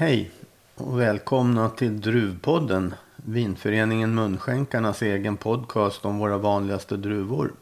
[0.00, 0.30] Hej
[0.74, 2.94] och välkomna till Druvpodden.
[3.16, 7.52] Vinföreningen Munskänkarnas egen podcast om våra vanligaste druvor.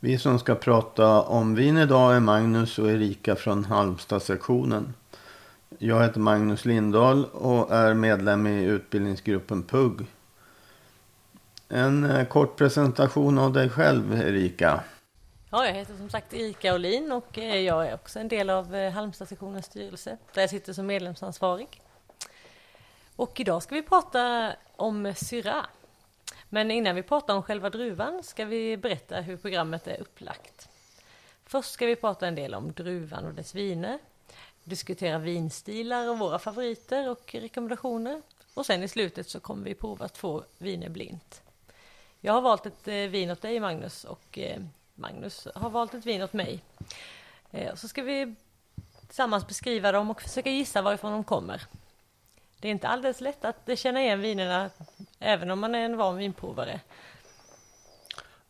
[0.00, 4.94] Vi som ska prata om vin idag är Magnus och Erika från Halmstad-sektionen.
[5.78, 10.06] Jag heter Magnus Lindahl och är medlem i utbildningsgruppen PUG.
[11.68, 14.80] En eh, kort presentation av dig själv Erika.
[15.50, 18.74] Ja, jag heter som sagt Erika Olin och eh, jag är också en del av
[18.74, 21.82] eh, Halmstadsektionens styrelse där jag sitter som medlemsansvarig.
[23.16, 25.66] Och idag ska vi prata om Syrah.
[26.48, 30.68] Men innan vi pratar om själva druvan ska vi berätta hur programmet är upplagt.
[31.44, 33.98] Först ska vi prata en del om druvan och dess viner,
[34.64, 38.22] diskutera vinstilar och våra favoriter och rekommendationer.
[38.54, 41.42] Och sen i slutet så kommer vi prova två viner blint.
[42.20, 44.38] Jag har valt ett eh, vin åt dig Magnus och
[44.96, 46.62] Magnus har valt ett vin åt mig.
[47.50, 48.34] Eh, så ska vi
[49.06, 51.62] tillsammans beskriva dem och försöka gissa varifrån de kommer.
[52.60, 54.70] Det är inte alldeles lätt att eh, känna igen vinerna
[55.18, 56.80] även om man är en van vinprovare.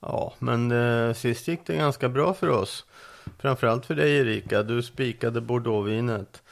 [0.01, 2.84] Ja, men eh, sist gick det ganska bra för oss.
[3.39, 6.43] Framförallt för dig Erika, du spikade bordeauxvinet.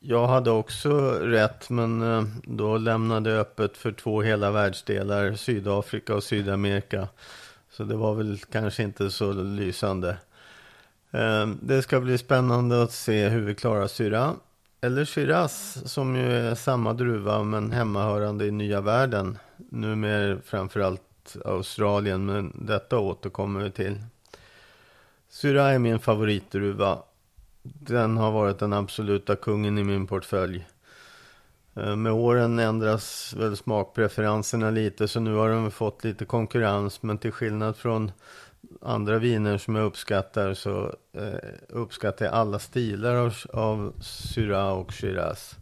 [0.00, 6.14] Jag hade också rätt, men eh, då lämnade jag öppet för två hela världsdelar, Sydafrika
[6.14, 7.08] och Sydamerika.
[7.76, 10.16] Så det var väl kanske inte så lysande.
[11.10, 14.34] Ehm, det ska bli spännande att se hur vi klarar Syra.
[14.80, 19.38] Eller Shiraz som ju är samma druva men hemmahörande i nya världen.
[19.56, 24.02] Numera framförallt Australien men detta återkommer vi till.
[25.28, 26.98] Syra är min favoritdruva.
[27.62, 30.66] Den har varit den absoluta kungen i min portfölj.
[31.76, 37.18] Eh, med åren ändras väl smakpreferenserna lite så nu har de fått lite konkurrens men
[37.18, 38.12] till skillnad från
[38.80, 44.92] andra viner som jag uppskattar så eh, uppskattar jag alla stilar av, av Syrah och
[44.92, 45.56] Shiraz.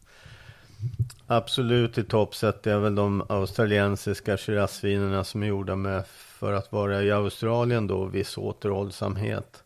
[1.26, 6.72] Absolut i topp sätter jag väl de australiensiska Shirazvinerna som är gjorda med för att
[6.72, 9.62] vara i Australien då viss återhållsamhet.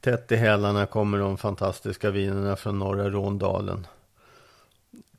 [0.00, 3.86] Tätt i hälarna kommer de fantastiska vinerna från norra Råndalen.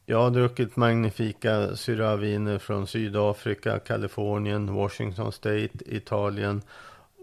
[0.10, 6.62] Jag har druckit magnifika syraviner från Sydafrika, Kalifornien, Washington State, Italien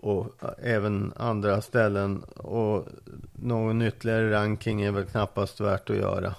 [0.02, 0.26] och
[0.62, 2.22] även andra ställen.
[2.36, 2.86] Och
[3.32, 6.34] någon ytterligare ranking är väl knappast värt att göra.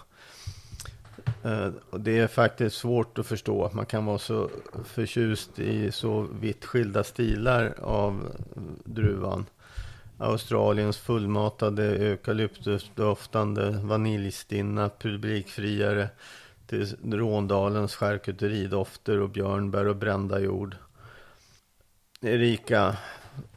[1.44, 4.50] Eh, det är faktiskt svårt att förstå att man kan vara så
[4.86, 8.22] förtjust i så vitt skilda stilar av
[8.84, 9.46] druvan.
[10.18, 16.10] Australiens fullmatade eukalyptusdoftande vaniljstinna publikfriare
[16.68, 20.76] till Råndalens charkuteridofter och björnbär och brända jord.
[22.22, 22.98] Erika,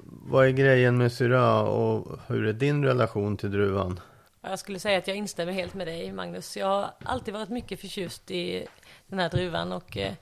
[0.02, 4.00] vad är grejen med Syrah och hur är din relation till druvan?
[4.40, 6.56] Jag skulle säga att jag instämmer helt med dig Magnus.
[6.56, 8.66] Jag har alltid varit mycket förtjust i
[9.06, 10.12] den här druvan och eh,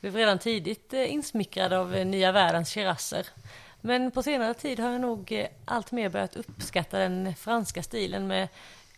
[0.00, 3.26] blev redan tidigt eh, insmickrad av eh, nya världens kirasser.
[3.80, 8.26] Men på senare tid har jag nog eh, allt mer börjat uppskatta den franska stilen
[8.26, 8.48] med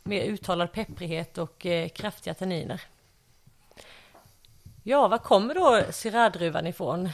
[0.02, 2.82] mer uttalad pepprighet och eh, kraftiga tanniner.
[4.82, 7.10] Ja, var kommer då Syrah-druvan ifrån?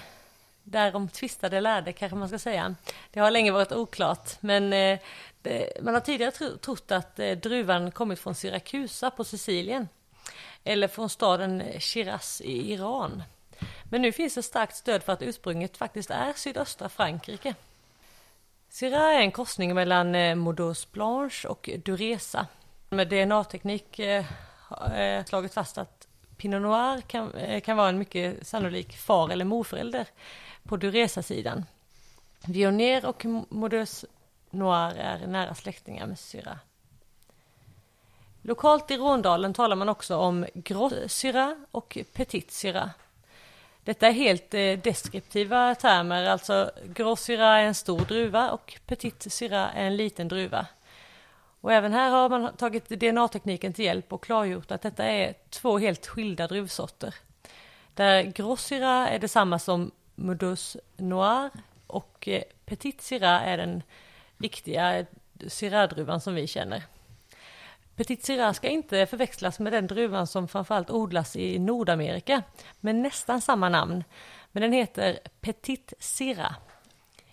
[0.62, 2.74] Därom tvistade lärde kanske man ska säga.
[3.10, 4.98] Det har länge varit oklart, men eh,
[5.42, 9.88] det, man har tidigare tro, trott att druvan kommit från Syrakusa på Sicilien
[10.64, 13.22] eller från staden Shiraz i Iran.
[13.90, 17.54] Men nu finns det starkt stöd för att ursprunget faktiskt är sydöstra Frankrike.
[18.68, 22.46] Syrah är en korsning mellan eh, Modos Blanche och Duresa.
[22.90, 24.00] Med DNA-teknik
[24.68, 28.96] har eh, eh, slagit fast att Pinot Noir kan, eh, kan vara en mycket sannolik
[28.96, 30.06] far eller morförälder
[30.62, 31.64] på Duresa-sidan.
[32.46, 34.04] Viognier och Modus
[34.50, 36.56] Noir är nära släktingar med Syrah.
[38.42, 42.90] Lokalt i Råndalen talar man också om Gros Syrah och Petit Syrah.
[43.84, 49.32] Detta är helt eh, deskriptiva termer, alltså Gros Syrah är en stor druva och Petit
[49.32, 50.66] Syrah är en liten druva.
[51.60, 55.78] Och även här har man tagit DNA-tekniken till hjälp och klargjort att detta är två
[55.78, 57.14] helt skilda druvsorter.
[57.94, 61.50] Där Gros Syrah är detsamma som Modus Noir
[61.86, 63.82] och eh, Petit Syrah är den
[64.38, 65.06] riktiga
[65.48, 66.82] Syrah-druvan som vi känner.
[67.96, 72.42] Petit Syrah ska inte förväxlas med den druvan som framförallt odlas i Nordamerika
[72.80, 74.04] med nästan samma namn.
[74.52, 76.54] Men den heter Petit Syrah.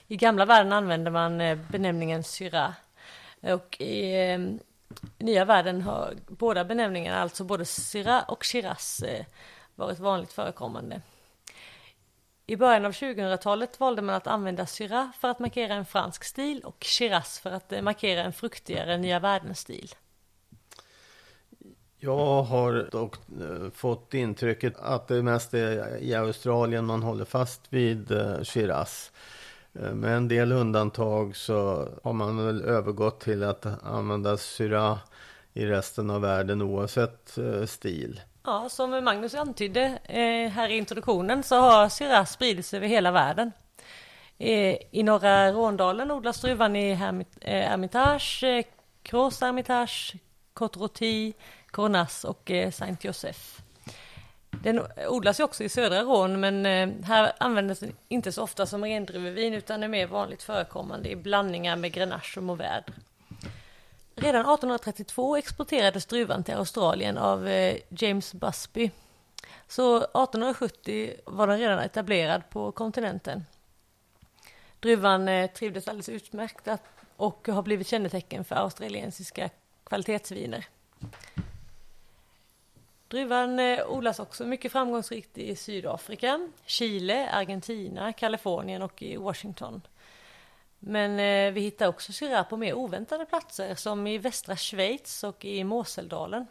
[0.07, 2.71] I gamla världen använde man eh, benämningen Syrah.
[3.41, 4.39] Och i eh,
[5.17, 9.25] nya världen har båda benämningarna, alltså både Syrah och Shiraz, eh,
[9.75, 11.01] varit vanligt förekommande.
[12.45, 16.61] I början av 2000-talet valde man att använda Syrah för att markera en fransk stil
[16.63, 19.95] och Shiraz för att markera en fruktigare nya världens stil.
[22.03, 27.61] Jag har dock eh, fått intrycket att det mest är i Australien man håller fast
[27.69, 29.11] vid eh, Shiraz.
[29.73, 34.97] Eh, med en del undantag så har man väl övergått till att använda Syrah
[35.53, 38.21] i resten av världen oavsett stil.
[38.43, 39.99] Ja, som Magnus antydde
[40.53, 43.51] här i introduktionen så har Syrah spridits över hela världen.
[44.91, 48.45] I norra Råndalen odlas druvan i Hermitage,
[49.03, 50.15] Cross Hermitage,
[50.53, 51.33] Cotroti,
[51.71, 53.39] Cornas och eh, Saint Joseph.
[54.49, 58.65] Den odlas ju också i södra Rån men eh, här används den inte så ofta
[58.65, 62.93] som rendruvevin utan är mer vanligt förekommande i blandningar med Grenache och Mourvèdre.
[64.15, 68.91] Redan 1832 exporterades druvan till Australien av eh, James Busby.
[69.67, 73.45] Så 1870 var den redan etablerad på kontinenten.
[74.79, 76.67] Druvan trivdes alldeles utmärkt
[77.15, 79.49] och har blivit kännetecken för australiensiska
[79.83, 80.67] kvalitetsviner.
[83.11, 89.81] Druvan eh, odlas också mycket framgångsrikt i Sydafrika, Chile, Argentina, Kalifornien och i Washington.
[90.79, 95.45] Men eh, vi hittar också Syrah på mer oväntade platser som i västra Schweiz och
[95.45, 96.47] i Moseldalen.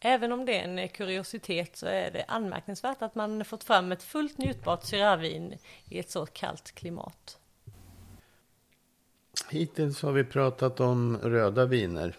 [0.00, 4.02] Även om det är en kuriositet så är det anmärkningsvärt att man fått fram ett
[4.02, 7.38] fullt njutbart Syrahvin i ett så kallt klimat.
[9.50, 12.16] Hittills har vi pratat om röda viner.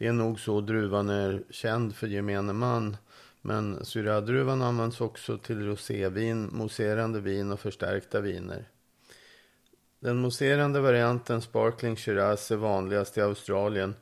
[0.00, 2.96] Det är nog så druvan är känd för gemene man.
[3.40, 8.64] Men syradruvan används också till rosévin, mousserande vin och förstärkta viner.
[9.98, 13.94] Den mousserande varianten Sparkling Shiraz är vanligast i Australien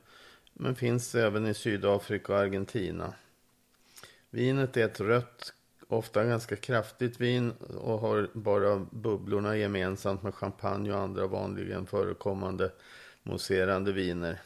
[0.53, 3.13] men finns även i Sydafrika och Argentina.
[4.29, 5.53] Vinet är ett rött,
[5.87, 12.71] ofta ganska kraftigt vin och har bara bubblorna gemensamt med champagne och andra vanligen förekommande
[13.23, 14.41] mousserande viner.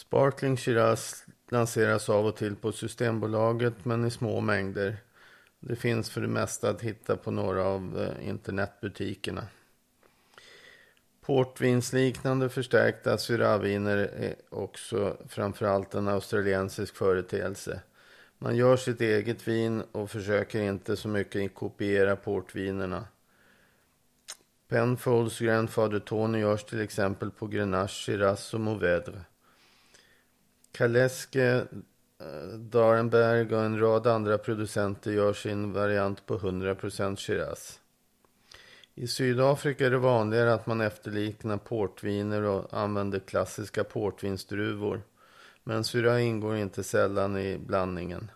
[0.00, 4.96] Sparkling Shiraz lanseras av och till på Systembolaget men i små mängder.
[5.60, 9.46] Det finns för det mesta att hitta på några av eh, internetbutikerna.
[11.20, 17.80] Portvinsliknande förstärkta syraviner är också framförallt en australiensisk företeelse.
[18.38, 23.04] Man gör sitt eget vin och försöker inte så mycket kopiera portvinerna.
[24.68, 29.24] Penfolds Grandfather Tony görs till exempel på Grenache, Shiraz och Mourvèdre.
[30.72, 31.66] Kaleske,
[32.20, 37.80] eh, Darenberg och en rad andra producenter gör sin variant på 100% Shiraz.
[38.94, 45.02] I Sydafrika är det vanligare att man efterliknar portviner och använder klassiska portvinsdruvor.
[45.64, 48.30] Men syra ingår inte sällan i blandningen.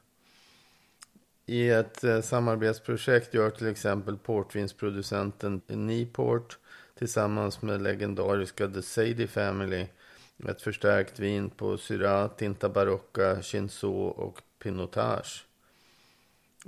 [1.46, 6.58] I ett eh, samarbetsprojekt gör till exempel portvinsproducenten Niport
[6.98, 9.86] tillsammans med legendariska The Sadie Family
[10.48, 15.46] ett förstärkt vin på Syrah, Tinta Barocca, chinso och Pinotage.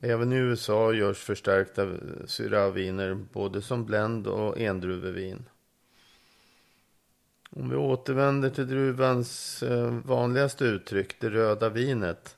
[0.03, 1.89] Även i USA görs förstärkta
[2.27, 5.45] Syrah-viner både som blend och endruvevin.
[7.51, 12.37] Om vi återvänder till druvans eh, vanligaste uttryck, det röda vinet,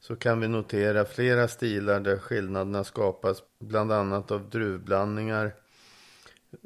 [0.00, 5.54] så kan vi notera flera stilar där skillnaderna skapas bland annat av druvblandningar,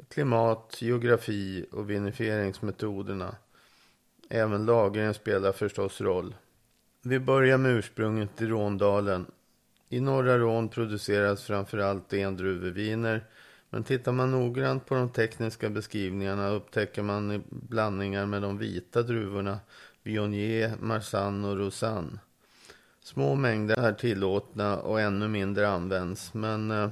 [0.09, 3.35] klimat, geografi och vinifieringsmetoderna.
[4.33, 6.35] Även lagringen spelar förstås roll.
[7.01, 9.25] Vi börjar med ursprunget i Råndalen.
[9.89, 13.25] I norra Rån produceras framförallt endruveviner.
[13.69, 19.59] Men tittar man noggrant på de tekniska beskrivningarna upptäcker man blandningar med de vita druvorna
[20.03, 22.19] Viognier, Marsanne och Rosanne.
[23.03, 26.89] Små mängder är tillåtna och ännu mindre används, men eh,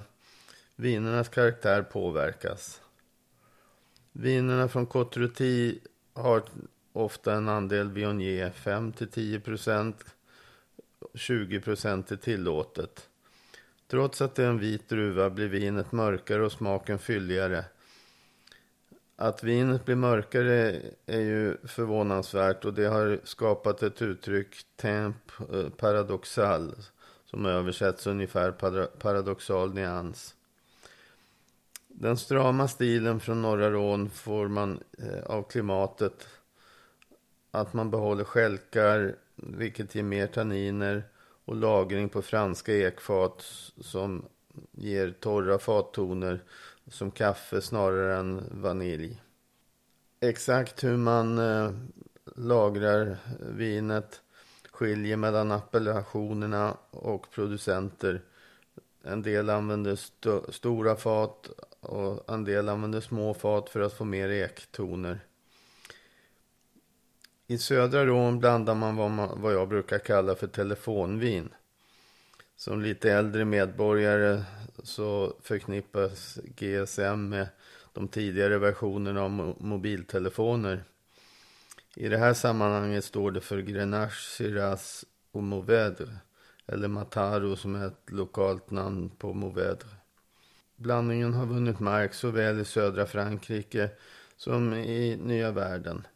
[0.76, 2.82] vinernas karaktär påverkas.
[4.12, 5.80] Vinerna från Cotruti
[6.14, 6.44] har
[7.00, 10.16] ofta en andel Viognier, 5-10 procent.
[11.14, 13.10] 20 procent är tillåtet.
[13.88, 17.66] Trots att det är en vit druva blir vinet mörkare och smaken fylligare.
[19.16, 25.70] Att vinet blir mörkare är ju förvånansvärt och det har skapat ett uttryck temp eh,
[25.70, 26.76] paradoxal
[27.26, 28.52] som översätts ungefär
[29.00, 30.36] paradoxal nyans.
[31.88, 36.28] Den strama stilen från norra Rån får man eh, av klimatet
[37.52, 41.04] att man behåller skälkar, vilket ger mer tanniner
[41.46, 43.46] och lagring på franska ekfat
[43.82, 44.26] som
[44.72, 46.44] ger torra fattoner
[46.88, 49.22] som kaffe snarare än vanilj.
[50.20, 51.72] Exakt hur man eh,
[52.36, 54.22] lagrar vinet
[54.72, 58.22] skiljer mellan appellationerna och producenter.
[59.04, 64.06] En del använder st stora fat och en del använder små fat för att få
[64.06, 65.20] mer ektoner.
[67.52, 71.50] I södra Rom blandar man vad, man vad jag brukar kalla för telefonvin.
[72.56, 74.44] Som lite äldre medborgare
[74.84, 77.48] så förknippas GSM med
[77.94, 80.84] de tidigare versionerna av mobiltelefoner.
[81.96, 86.18] I det här sammanhanget står det för Grenache, Shiraz och Mouvedre.
[86.66, 89.90] Eller Mataro som är ett lokalt namn på Mouvedre.
[90.76, 93.90] Blandningen har vunnit mark såväl i södra Frankrike
[94.38, 96.08] som i nya världen.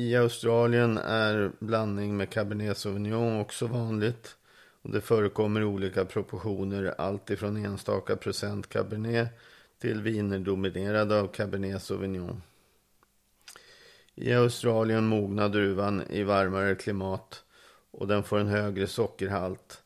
[0.00, 4.36] I Australien är blandning med Cabernet Sauvignon också vanligt.
[4.82, 9.28] Och det förekommer olika proportioner, allt ifrån enstaka procent Cabernet
[9.80, 12.42] till viner dominerade av Cabernet Sauvignon.
[14.14, 17.44] I Australien mognar druvan i varmare klimat
[17.90, 19.82] och den får en högre sockerhalt.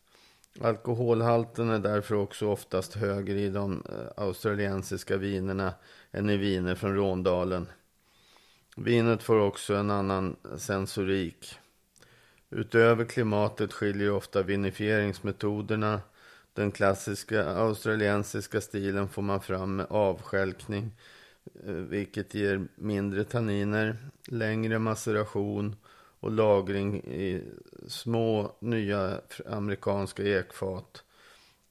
[0.61, 5.75] Alkoholhalten är därför också oftast högre i de eh, australiensiska vinerna
[6.13, 7.67] än i viner från Råndalen.
[8.77, 11.55] Vinet får också en annan sensorik.
[12.51, 16.01] Utöver klimatet skiljer ofta vinifieringsmetoderna.
[16.53, 20.91] Den klassiska australiensiska stilen får man fram med avskälkning,
[21.67, 23.97] eh, vilket ger mindre tanniner,
[24.29, 25.77] längre maceration
[26.21, 27.43] och lagring i
[27.89, 31.05] små nya amerikanska ekfat,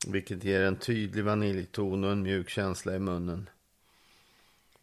[0.08, 3.50] vilket ger en tydlig vaniljton och en mjuk känsla i munnen.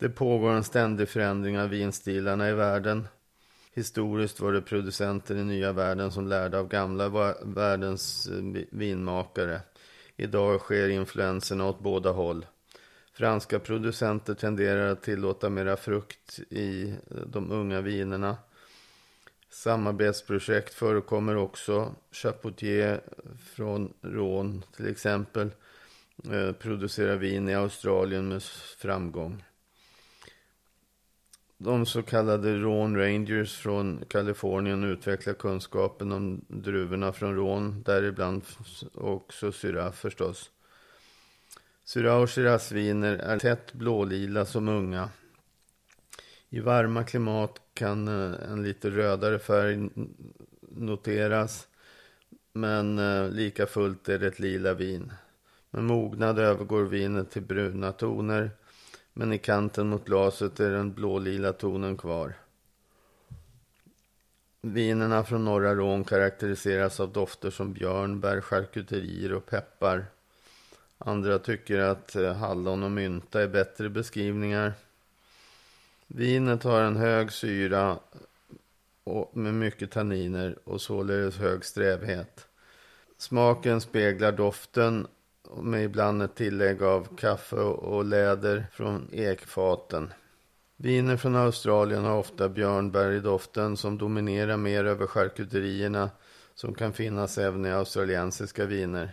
[0.00, 3.08] Det pågår en ständig förändring av vinstilarna i världen.
[3.74, 9.60] Historiskt var det producenter i nya världen som lärde av gamla världens eh, vinmakare.
[10.16, 12.46] Idag sker influenserna åt båda håll.
[13.12, 18.36] Franska producenter tenderar att tillåta mera frukt i eh, de unga vinerna.
[19.50, 21.94] Samarbetsprojekt förekommer också.
[22.12, 23.00] Chapoutier
[23.54, 25.50] från Rhône till exempel
[26.32, 28.42] eh, producerar vin i Australien med
[28.78, 29.42] framgång.
[31.62, 38.42] De så kallade Rån Rangers från Kalifornien utvecklar kunskapen om druvorna från Rån, däribland
[38.94, 40.50] också Syrah förstås.
[41.84, 45.08] Syrah och Shirazviner är tätt blålila som unga.
[46.50, 49.90] I varma klimat kan eh, en lite rödare färg
[50.60, 51.68] noteras,
[52.52, 55.12] men eh, lika fullt är det ett lila vin.
[55.70, 58.50] Med mognad övergår vinet till bruna toner
[59.12, 62.34] men i kanten mot glaset är den blålila tonen kvar.
[64.60, 70.04] Vinerna från norra Rån karaktäriseras av dofter som björnbär, charkuterier och peppar.
[70.98, 74.72] Andra tycker att eh, hallon och mynta är bättre beskrivningar.
[76.06, 77.98] Vinet har en hög syra
[79.32, 82.46] med mycket tanniner och således hög strävhet.
[83.16, 85.06] Smaken speglar doften
[85.56, 90.12] med ibland ett tillägg av kaffe och läder från ekfaten.
[90.76, 96.10] Viner från Australien har ofta björnbär i doften som dominerar mer över charkuterierna
[96.54, 99.12] som kan finnas även i australiensiska viner.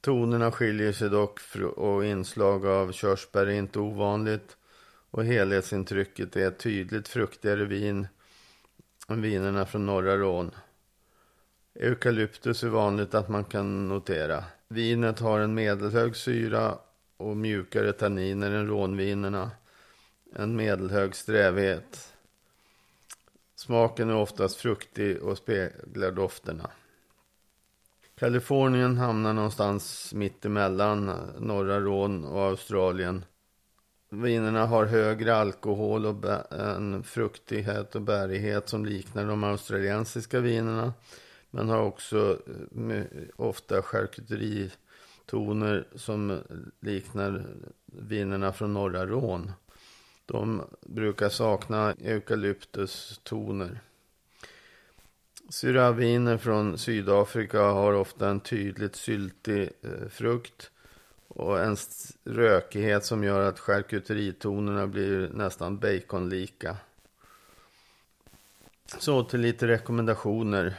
[0.00, 1.40] Tonerna skiljer sig dock
[1.76, 4.56] och inslag av körsbär är inte ovanligt
[5.10, 8.08] och helhetsintrycket är ett tydligt fruktigare vin
[9.08, 10.50] än vinerna från norra Rån.
[11.74, 14.44] Eukalyptus är vanligt att man kan notera.
[14.68, 16.78] Vinet har en medelhög syra
[17.16, 19.50] och mjukare tanniner än rånvinerna.
[20.34, 22.14] En medelhög strävhet.
[23.56, 26.70] Smaken är oftast fruktig och speglar dofterna.
[28.18, 31.06] Kalifornien hamnar någonstans mitt emellan
[31.38, 33.24] norra Rån och Australien.
[34.10, 40.92] Vinerna har högre alkohol och en fruktighet och bärighet som liknar de australiensiska vinerna.
[41.56, 42.38] Men har också
[42.90, 43.04] eh,
[43.36, 46.40] ofta charkuteritoner som
[46.80, 47.46] liknar
[47.86, 49.52] vinerna från norra Rån.
[50.26, 53.80] De brukar sakna eukalyptustoner.
[55.48, 60.70] Syraviner från Sydafrika har ofta en tydligt syltig eh, frukt
[61.28, 61.76] och en
[62.24, 66.76] rökighet som gör att charkuteritonerna blir nästan baconlika.
[68.98, 70.74] Så till lite rekommendationer.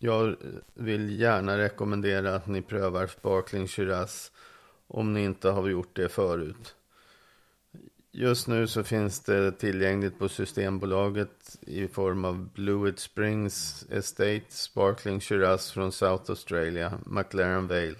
[0.00, 0.36] Jag
[0.74, 4.32] vill gärna rekommendera att ni prövar Sparkling Shiraz
[4.86, 6.74] om ni inte har gjort det förut.
[8.12, 15.20] Just nu så finns det tillgängligt på Systembolaget i form av Blewett Springs Estate Sparkling
[15.20, 17.94] Shiraz från South Australia, McLaren Vale.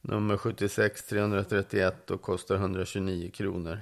[0.00, 3.80] Nummer 76 331 och kostar 129 kronor.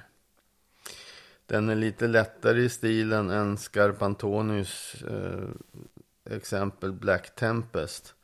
[1.47, 5.49] Den är lite lättare i stilen än Scarpantonius eh,
[6.31, 8.15] exempel Black Tempest.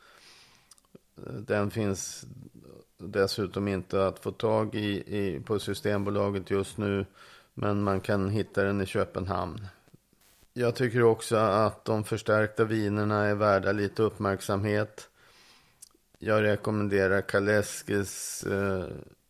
[1.31, 2.25] Den finns
[2.99, 7.07] dessutom inte att få tag i, i, på Systembolaget just nu.
[7.55, 9.67] Men man kan hitta den i Köpenhamn.
[10.53, 15.09] Jag tycker också att de förstärkta vinerna är värda lite uppmärksamhet.
[16.19, 18.85] Jag rekommenderar Kaleskis eh,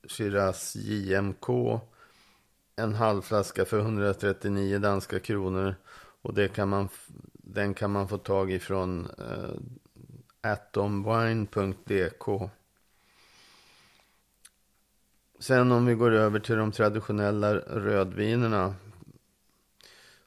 [0.09, 1.49] Shiraz JMK.
[2.77, 5.75] En halv flaska för 139 danska kronor.
[6.23, 6.89] Och det kan man,
[7.51, 9.51] den kan man få tag i från eh,
[10.53, 12.51] atomwine.dk.
[15.39, 18.75] Sen om vi går över till de traditionella rödvinerna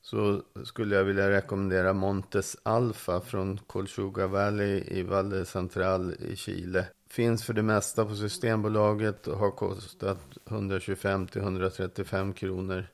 [0.02, 6.86] så skulle jag vilja rekommendera Montes Alfa från Colchuga Valley i Valle Central i Chile.
[7.10, 12.88] Finns för det mesta på Systembolaget och har kostat 125-135 kronor.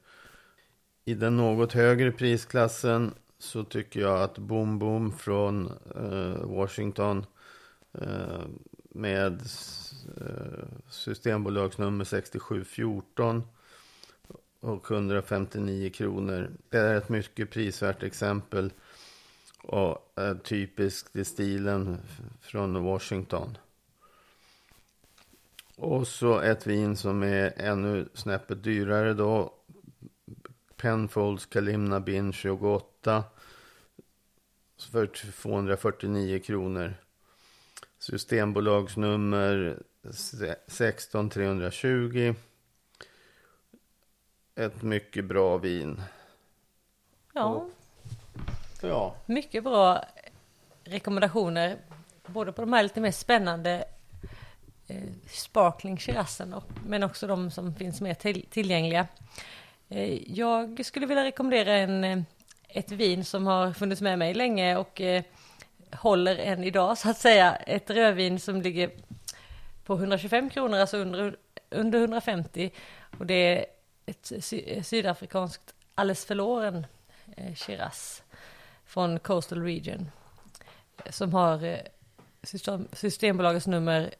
[1.05, 7.25] I den något högre prisklassen så tycker jag att Boom Boom från eh, Washington
[7.93, 8.41] eh,
[8.89, 9.41] med
[10.21, 13.43] eh, systembolagsnummer 6714
[14.59, 16.51] och 159 kronor.
[16.69, 18.71] Det är ett mycket prisvärt exempel
[19.63, 21.97] och eh, typiskt i stilen
[22.41, 23.57] från Washington.
[25.75, 29.53] Och så ett vin som är ännu snäppet dyrare då.
[30.77, 33.23] Penfolds Kalimna Bin 28
[34.91, 36.93] för 249 kronor.
[37.99, 39.83] Systembolagsnummer
[40.67, 42.35] 16320
[44.55, 46.01] ett mycket bra vin.
[47.33, 47.67] Ja,
[48.81, 50.03] Ja, mycket bra
[50.83, 51.77] rekommendationer.
[52.25, 53.85] Både på de här lite mer spännande
[54.87, 55.99] eh, sparkling
[56.85, 59.07] men också de som finns mer till, tillgängliga.
[59.89, 62.19] Eh, jag skulle vilja rekommendera en, eh,
[62.67, 65.23] ett vin som har funnits med mig länge och eh,
[65.91, 67.55] håller än idag så att säga.
[67.55, 68.91] Ett rödvin som ligger
[69.83, 71.37] på 125 kronor, alltså under,
[71.69, 72.71] under 150.
[73.19, 73.65] Och det är
[74.05, 76.85] ett sy eh, sydafrikanskt Alles förloren
[77.37, 78.23] eh, Shiraz
[78.85, 80.11] från Coastal Region
[81.09, 81.79] som har eh,
[82.43, 84.13] system, Systembolagets nummer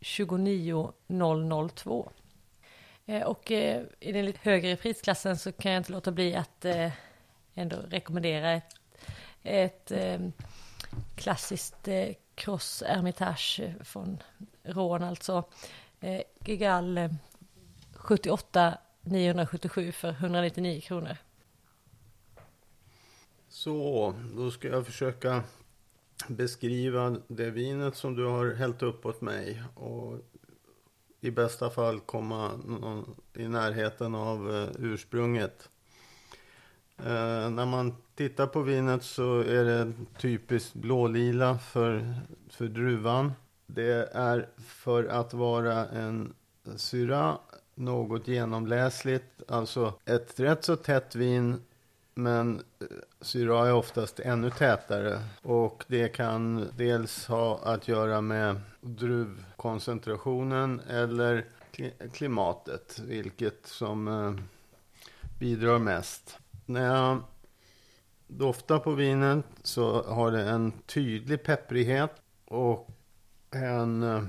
[0.00, 2.10] 29002.
[3.12, 6.64] Eh, och eh, i den lite högre prisklassen så kan jag inte låta bli att
[6.64, 6.92] eh,
[7.54, 8.76] ändå rekommendera ett,
[9.42, 9.92] ett
[11.16, 11.88] klassiskt
[12.34, 14.22] Cross Hermitage från
[14.62, 15.44] Rån alltså.
[16.44, 17.08] Gigal
[17.94, 21.16] 78 977 för 199 kronor.
[23.48, 25.42] så då ska jag försöka
[26.28, 29.62] beskriva det vinet som du har hällt upp åt mig.
[29.74, 30.18] Och
[31.24, 32.50] i bästa fall komma
[33.34, 35.68] i närheten av eh, ursprunget.
[36.98, 42.14] Eh, när man tittar på vinet så är det typiskt blålila för,
[42.50, 43.32] för druvan.
[43.66, 46.34] Det är för att vara en
[46.76, 47.38] syra
[47.74, 49.42] något genomläsligt.
[49.48, 51.62] Alltså ett rätt så tätt vin
[52.14, 52.86] men eh,
[53.22, 61.46] Syra är oftast ännu tätare och det kan dels ha att göra med druvkoncentrationen eller
[62.12, 64.34] klimatet, vilket som eh,
[65.38, 66.38] bidrar mest.
[66.66, 67.22] När jag
[68.26, 72.90] doftar på vinet så har det en tydlig pepprighet och
[73.50, 74.24] en eh,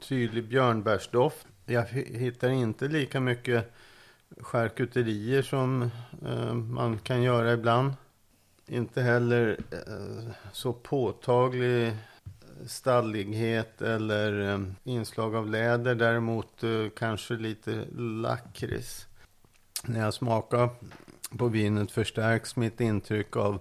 [0.00, 1.46] tydlig björnbärsdoft.
[1.66, 3.72] Jag hittar inte lika mycket
[4.40, 5.90] charkuterier som
[6.26, 7.92] eh, man kan göra ibland.
[8.66, 11.96] Inte heller eh, så påtaglig
[12.66, 15.94] stallighet eller eh, inslag av läder.
[15.94, 19.06] Däremot eh, kanske lite lakrits.
[19.84, 20.68] När jag smakar
[21.38, 23.60] på vinet förstärks mitt intryck av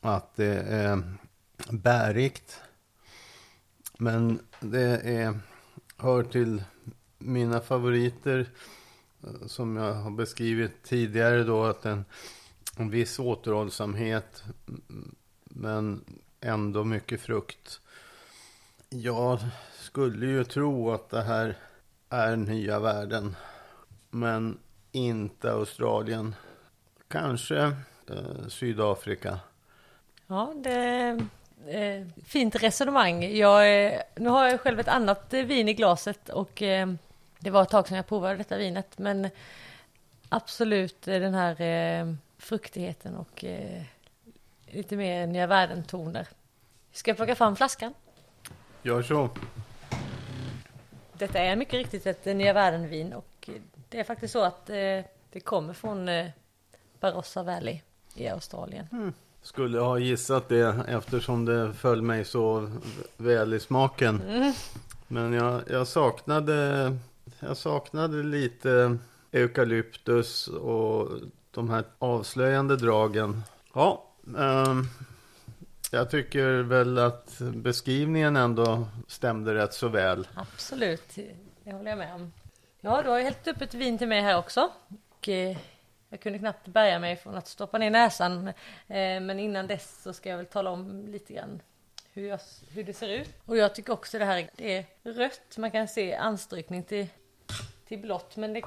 [0.00, 1.02] att det är
[1.70, 2.60] bärigt.
[3.98, 5.38] Men det är,
[5.96, 6.62] hör till
[7.18, 8.46] mina favoriter
[9.26, 12.04] Eh, som jag har beskrivit tidigare då att en,
[12.76, 14.44] en viss återhållsamhet
[15.44, 16.04] men
[16.40, 17.80] ändå mycket frukt.
[18.88, 19.38] Jag
[19.72, 21.58] skulle ju tro att det här
[22.08, 23.36] är nya världen
[24.10, 24.58] men
[24.92, 26.34] inte Australien.
[27.08, 27.58] Kanske
[28.10, 29.38] eh, Sydafrika.
[30.26, 31.20] Ja, det är
[31.66, 33.24] eh, fint resonemang.
[33.24, 36.88] Jag, eh, nu har jag själv ett annat eh, vin i glaset och eh,
[37.44, 38.98] det var ett tag sedan jag provade detta vinet.
[38.98, 39.28] Men
[40.28, 43.82] absolut eh, den här eh, fruktigheten och eh,
[44.66, 46.28] lite mer nya världen-toner.
[46.92, 47.94] Ska jag plocka fram flaskan?
[48.82, 49.30] Gör så.
[51.12, 53.54] Detta är mycket riktigt ett eh, nya världen-vin och eh,
[53.88, 54.76] det är faktiskt så att eh,
[55.32, 56.26] det kommer från eh,
[57.00, 57.80] Barossa Valley
[58.14, 59.12] i Australien.
[59.42, 62.70] Skulle ha gissat det eftersom det föll mig så
[63.16, 64.22] väl i smaken.
[65.08, 66.98] Men jag, jag, saknade,
[67.40, 68.98] jag saknade lite
[69.32, 71.10] eukalyptus och
[71.50, 73.42] de här avslöjande dragen.
[73.74, 74.04] Ja,
[74.38, 74.84] ehm,
[75.90, 80.28] jag tycker väl att beskrivningen ändå stämde rätt så väl.
[80.34, 81.18] Absolut,
[81.64, 82.32] det håller jag med om.
[82.80, 84.70] Ja, du har ju hällt upp ett vin till mig här också.
[85.10, 85.56] Och, eh,
[86.08, 88.48] jag kunde knappt bärga mig från att stoppa ner näsan.
[88.48, 91.60] Eh, men innan dess så ska jag väl tala om lite grann
[92.14, 93.30] hur, jag, hur det ser ut.
[93.44, 95.56] Och jag tycker också det här det är rött.
[95.58, 97.06] Man kan se anstrykning till,
[97.88, 98.36] till blått.
[98.36, 98.64] Men det är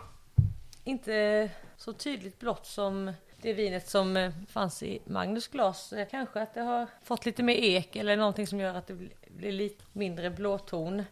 [0.83, 5.93] inte så tydligt blått som det vinet som eh, fanns i Magnus glas.
[6.11, 8.93] Kanske att det har fått lite mer ek eller någonting som gör att det
[9.27, 11.03] blir lite mindre blåton.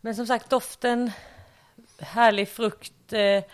[0.00, 1.10] Men som sagt doften,
[1.98, 3.44] härlig frukt, eh,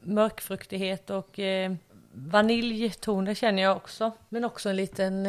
[0.00, 1.72] mörkfruktighet och eh,
[2.12, 4.12] vaniljtoner känner jag också.
[4.28, 5.26] Men också en liten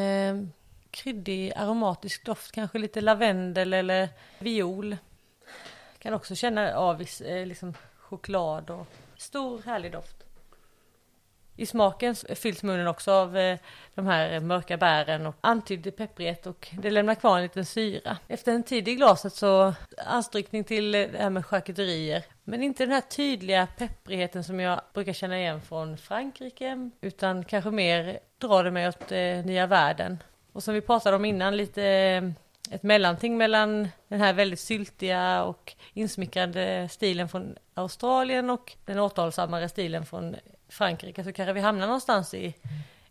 [0.93, 4.97] kryddig aromatisk doft, kanske lite lavendel eller viol.
[5.99, 10.23] Kan också känna av eh, liksom choklad och stor härlig doft.
[11.55, 13.59] I smaken fylls munnen också av eh,
[13.95, 18.17] de här mörka bären och antydd pepprighet och det lämnar kvar en liten syra.
[18.27, 22.23] Efter en tid i glaset så anstrykning till eh, det här med charkuterier.
[22.43, 27.71] Men inte den här tydliga pepprigheten som jag brukar känna igen från Frankrike utan kanske
[27.71, 30.17] mer drar det mig åt eh, nya världen.
[30.53, 32.23] Och som vi pratade om innan lite eh,
[32.71, 39.69] ett mellanting mellan den här väldigt syltiga och insmickrande stilen från Australien och den återhållsammare
[39.69, 40.35] stilen från
[40.69, 42.55] Frankrike så kanske vi hamnar någonstans i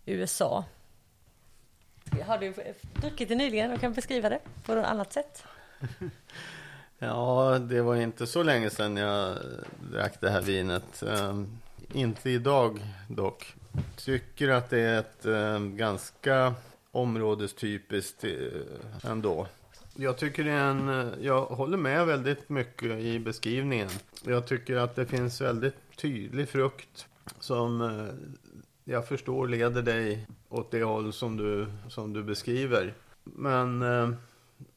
[0.05, 0.64] USA.
[2.26, 2.55] Har du
[2.94, 5.44] druckit det nyligen och kan beskriva det på något annat sätt?
[7.05, 9.37] Ja, det var inte så länge sedan jag
[9.92, 11.02] drack det här vinet.
[11.02, 11.59] Um,
[11.92, 13.55] inte idag dock.
[13.96, 16.55] Tycker att det är ett um, ganska
[16.92, 18.62] områdestypiskt uh,
[19.05, 19.46] ändå.
[19.94, 23.88] Jag tycker det är en, eh, jag håller med väldigt mycket i beskrivningen.
[24.24, 27.07] Jag tycker att det finns väldigt tydlig frukt
[27.40, 28.14] som eh,
[28.85, 32.94] jag förstår leder dig åt det håll som du, som du beskriver.
[33.24, 34.11] Men eh,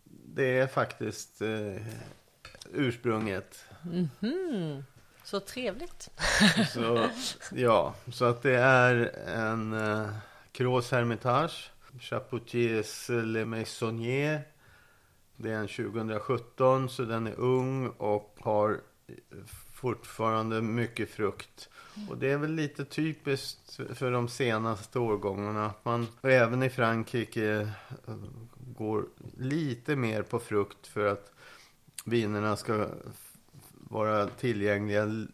[0.09, 1.87] det är faktiskt eh,
[2.73, 3.65] ursprunget.
[3.83, 4.83] Mm -hmm.
[5.23, 6.09] Så trevligt.
[6.73, 7.09] så,
[7.51, 10.07] ja, så att det är en eh,
[10.91, 14.41] Hermitage, Chapoutiers Le Maisonnier.
[15.37, 18.81] Det är en 2017 så den är ung och har
[19.73, 21.69] fortfarande mycket frukt.
[22.09, 25.65] Och det är väl lite typiskt för de senaste årgångarna.
[25.65, 27.69] Att man även i Frankrike
[28.57, 29.05] går
[29.37, 31.31] lite mer på frukt för att
[32.05, 32.87] vinerna ska
[33.71, 35.25] vara tillgängliga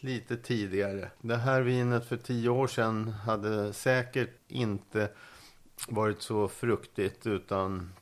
[0.00, 1.10] lite tidigare.
[1.20, 5.08] Det här vinet för tio år sedan hade säkert inte
[5.88, 7.92] varit så fruktigt utan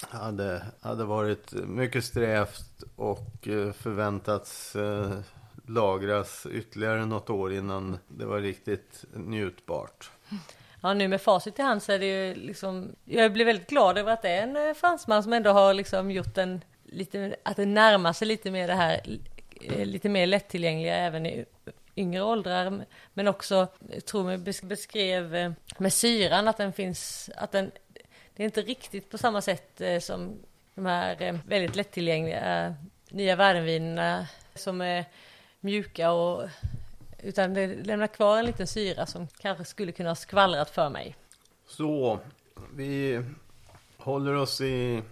[0.00, 5.18] hade, hade varit mycket strävt och eh, förväntats eh,
[5.66, 10.10] lagras ytterligare något år innan det var riktigt njutbart.
[10.80, 13.98] Ja, nu med facit i hand så är det ju liksom, jag blir väldigt glad
[13.98, 17.56] över att det är en eh, fransman som ändå har liksom gjort en, lite, att
[17.56, 19.00] det närmar sig lite mer det här,
[19.60, 21.44] eh, lite mer lättillgängliga även i
[21.96, 22.84] yngre åldrar.
[23.14, 27.70] Men också, jag tror mig beskrev eh, med syran att den finns, att den,
[28.36, 30.38] det är inte riktigt på samma sätt som
[30.74, 32.74] de här väldigt lättillgängliga
[33.10, 35.04] nya värdenvinerna som är
[35.60, 36.48] mjuka och
[37.22, 41.16] utan det lämnar kvar en liten syra som kanske skulle kunna ha skvallrat för mig.
[41.66, 42.18] Så,
[42.74, 43.24] vi
[43.96, 45.02] håller oss i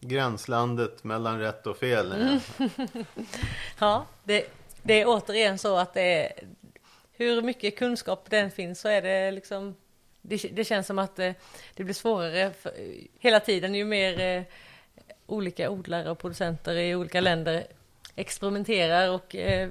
[0.00, 2.40] gränslandet mellan rätt och fel.
[3.78, 4.44] Ja, det,
[4.86, 6.32] det, är återigen så att det är
[7.12, 9.74] hur mycket kunskap den finns så är det liksom
[10.22, 11.34] det, det känns som att det,
[11.74, 12.72] det blir svårare för,
[13.18, 14.42] hela tiden ju mer eh,
[15.26, 17.66] olika odlare och producenter i olika länder
[18.16, 19.70] experimenterar och eh,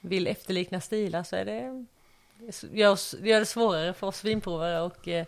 [0.00, 1.86] vill efterlikna stilar så är det,
[2.72, 5.26] gör, gör det svårare för oss vinprovare och eh,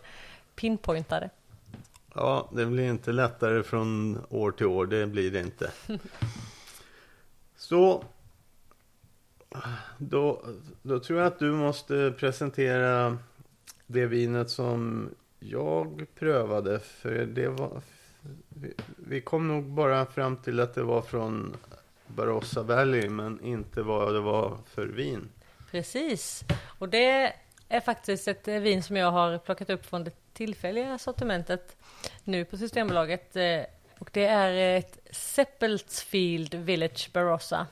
[0.55, 1.29] pinpointa det.
[2.15, 5.71] Ja, det blir inte lättare från år till år, det blir det inte.
[7.57, 8.03] Så
[9.97, 10.41] då,
[10.81, 13.17] då tror jag att du måste presentera
[13.87, 16.79] det vinet som jag prövade.
[16.79, 17.81] För det var,
[18.49, 21.55] vi, vi kom nog bara fram till att det var från
[22.07, 25.29] Barossa Valley men inte vad det var för vin.
[25.71, 26.43] Precis,
[26.79, 27.33] och det
[27.69, 31.77] är faktiskt ett eh, vin som jag har plockat upp från det tillfälliga sortimentet
[32.23, 33.35] nu på Systembolaget.
[33.35, 33.61] Eh,
[33.99, 37.67] och det är ett Seppeltsfield Village Barossa,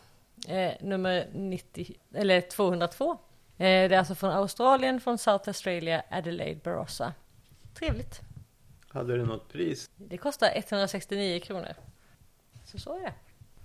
[0.48, 3.12] eh, nummer 90, eller 202.
[3.12, 3.18] Eh,
[3.58, 7.14] det är alltså från Australien, från South Australia, Adelaide Barossa.
[7.74, 8.22] Trevligt.
[8.90, 9.90] Hade det något pris?
[9.96, 11.74] Det kostar 169 kronor.
[12.66, 13.14] Så så är det.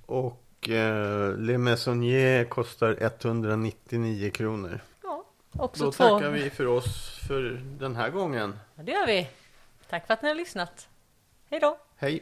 [0.06, 4.80] Och eh, Le Maisonnier kostar 199 kronor.
[5.02, 6.04] Ja, Också Då två.
[6.08, 7.42] tackar vi för oss för
[7.78, 8.58] den här gången.
[8.74, 9.28] Ja, det gör vi.
[9.90, 10.88] Tack för att ni har lyssnat.
[11.50, 11.78] Hej då!
[11.96, 12.14] Hej!